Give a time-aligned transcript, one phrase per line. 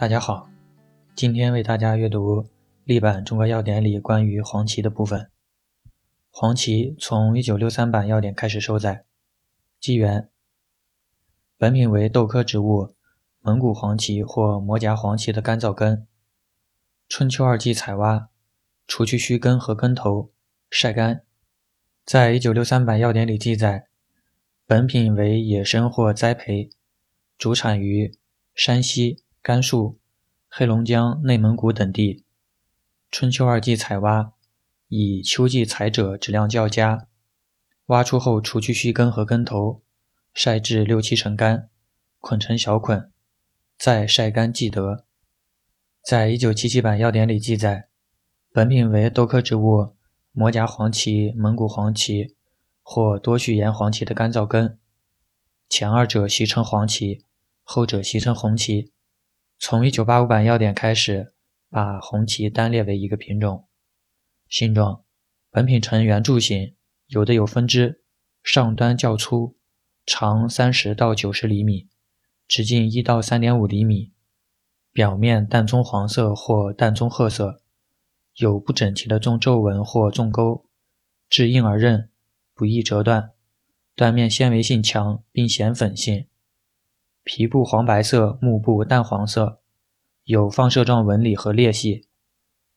[0.00, 0.48] 大家好，
[1.14, 2.48] 今天为大家阅读
[2.84, 5.30] 历版《中国药典》里关于黄芪的部分。
[6.30, 9.04] 黄芪从一九六三版药典开始收载。
[9.78, 10.30] 纪元：
[11.58, 12.94] 本品为豆科植物
[13.42, 16.06] 蒙古黄芪或摩夹黄芪的干燥根。
[17.06, 18.30] 春秋二季采挖，
[18.86, 20.30] 除去须根和根头，
[20.70, 21.24] 晒干。
[22.06, 23.88] 在一九六三版药典里记载，
[24.64, 26.70] 本品为野生或栽培，
[27.36, 28.16] 主产于
[28.54, 29.22] 山西。
[29.42, 29.98] 甘肃、
[30.50, 32.26] 黑龙江、内蒙古等地，
[33.10, 34.34] 春秋二季采挖，
[34.88, 37.06] 以秋季采者质量较佳。
[37.86, 39.80] 挖出后，除去须根和根头，
[40.34, 41.70] 晒至六七成干，
[42.18, 43.10] 捆成小捆，
[43.78, 45.06] 再晒干即得。
[46.02, 47.88] 在一九七七版药典里记载，
[48.52, 49.94] 本品为豆科植物
[50.32, 52.36] 摩夹黄芪、蒙古黄芪
[52.82, 54.78] 或多序延黄芪的干燥根，
[55.70, 57.24] 前二者习称黄芪，
[57.62, 58.92] 后者习称红芪。
[59.62, 61.34] 从一九八五版要点开始，
[61.68, 63.68] 把红旗单列为一个品种。
[64.48, 65.04] 性状：
[65.50, 66.74] 本品呈圆柱形，
[67.08, 68.02] 有的有分支，
[68.42, 69.58] 上端较粗，
[70.06, 71.90] 长三十到九十厘米，
[72.48, 74.14] 直径一到三点五厘米，
[74.92, 77.60] 表面淡棕黄色或淡棕褐色，
[78.36, 80.64] 有不整齐的纵皱纹或纵沟，
[81.28, 82.08] 质硬而韧，
[82.54, 83.32] 不易折断，
[83.94, 86.26] 断面纤维性强，并显粉性。
[87.22, 89.60] 皮部黄白色，幕部淡黄色，
[90.24, 92.08] 有放射状纹理和裂隙，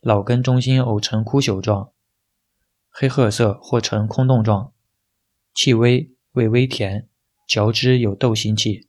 [0.00, 1.92] 老根中心偶呈枯朽状，
[2.90, 4.72] 黑褐色或呈空洞状，
[5.54, 7.08] 气微，味微甜，
[7.46, 8.88] 嚼之有豆腥气。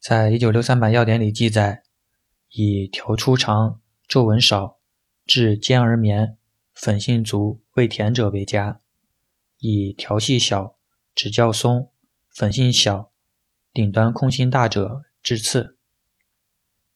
[0.00, 1.82] 在一九六三版药典里记载，
[2.50, 4.78] 以条粗长、皱纹少、
[5.26, 6.38] 质坚而绵、
[6.74, 8.80] 粉性足、味甜者为佳；
[9.58, 10.76] 以条细小、
[11.14, 11.90] 质较松、
[12.30, 13.12] 粉性小。
[13.76, 15.76] 顶端空心大者质次。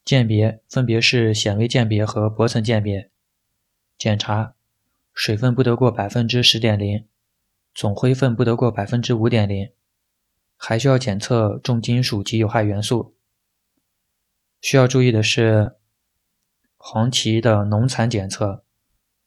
[0.02, 3.10] 鉴别分别是显微鉴别和薄层鉴别。
[3.98, 4.54] 检查
[5.12, 7.06] 水分不得过百分之十点零，
[7.74, 9.70] 总灰分不得过百分之五点零，
[10.56, 13.14] 还需要检测重金属及有害元素。
[14.62, 15.76] 需要注意的是，
[16.78, 18.64] 黄芪的农残检测，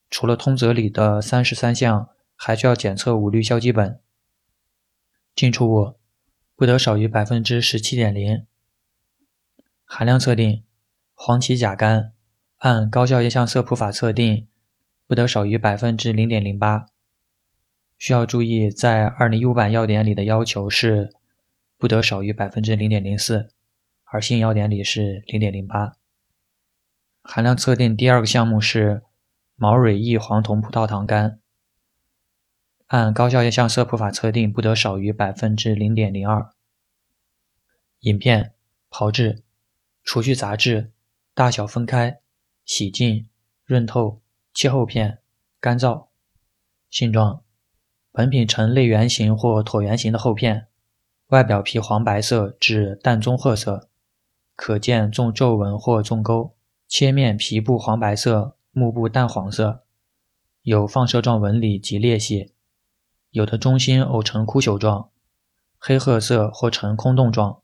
[0.10, 4.00] 除了通则里的三十三项，还需要检测五氯硝基苯。
[5.36, 5.94] 进出物。
[6.56, 8.46] 不得少于百分之十七点零。
[9.86, 10.64] 含量测定：
[11.14, 12.12] 黄芪甲苷
[12.58, 14.48] 按高效液相色谱法测定，
[15.08, 16.86] 不得少于百分之零点零八。
[17.98, 21.14] 需要注意，在二零一五版药典里的要求是
[21.78, 23.50] 不得少于百分之零点零四，
[24.06, 25.94] 而新药典里是零点零八。
[27.22, 29.04] 含量测定第二个项目是
[29.56, 31.40] 毛蕊异黄酮葡萄糖苷。
[32.94, 36.54] 按高效液相色谱法测定，不得少于百分之零点零二。
[38.02, 38.54] 饮片
[38.88, 39.42] 炮制，
[40.04, 40.92] 除去杂质，
[41.34, 42.20] 大小分开，
[42.66, 43.28] 洗净，
[43.66, 44.22] 润透，
[44.54, 45.18] 切厚片，
[45.60, 46.10] 干燥。
[46.92, 47.42] 性状：
[48.12, 50.68] 本品呈类圆形或椭圆形的厚片，
[51.30, 53.90] 外表皮黄白色至淡棕褐色，
[54.56, 56.56] 可见纵皱纹或纵沟。
[56.88, 59.84] 切面皮部黄白色，幕部淡黄色，
[60.62, 62.53] 有放射状纹理及裂隙。
[63.34, 65.10] 有的中心偶呈枯朽状，
[65.80, 67.64] 黑褐色或呈空洞状，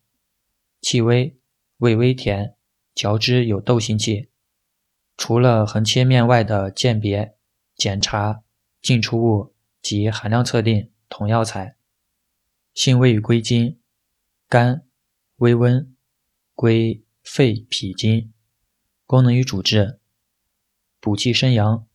[0.82, 1.38] 气微，
[1.78, 2.56] 味微甜，
[2.96, 4.30] 嚼之有豆腥气。
[5.16, 7.36] 除了横切面外的鉴别、
[7.76, 8.42] 检查、
[8.82, 11.76] 进出物及含量测定，同药材。
[12.74, 13.78] 性味与归经：
[14.48, 14.84] 肝，
[15.36, 15.96] 微温，
[16.56, 18.34] 归肺脾经。
[19.06, 20.00] 功能与主治：
[21.00, 21.86] 补气生阳，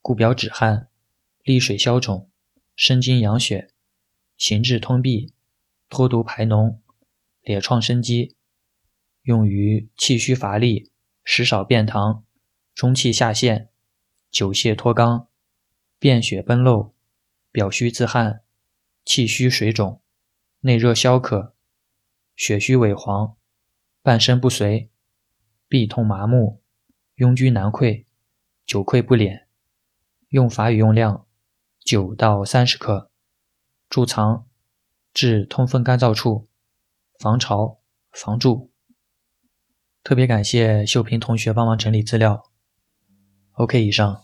[0.00, 0.86] 固表止汗，
[1.42, 2.30] 利水消肿。
[2.76, 3.70] 生津养血，
[4.36, 5.32] 行滞通闭，
[5.88, 6.78] 脱毒排脓，
[7.42, 8.36] 裂创生肌，
[9.22, 10.90] 用于气虚乏力、
[11.22, 12.22] 食少便溏、
[12.74, 13.68] 中气下陷、
[14.30, 15.26] 久泻脱肛、
[15.98, 16.94] 便血崩漏、
[17.52, 18.42] 表虚自汗、
[19.04, 20.02] 气虚水肿、
[20.60, 21.54] 内热消渴、
[22.34, 23.36] 血虚萎黄、
[24.02, 24.90] 半身不遂、
[25.68, 26.60] 痹痛麻木、
[27.16, 28.04] 痈疽难溃、
[28.66, 29.44] 久溃不敛。
[30.30, 31.26] 用法与用量。
[31.84, 33.10] 九到三十克，
[33.90, 34.46] 贮藏
[35.12, 36.48] 至通风干燥处，
[37.20, 37.78] 防潮
[38.10, 38.72] 防蛀。
[40.02, 42.50] 特别感谢秀萍同学帮忙整理资料。
[43.52, 44.22] OK，以上。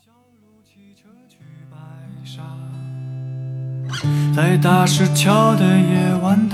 [4.34, 6.48] 在大石桥的夜晚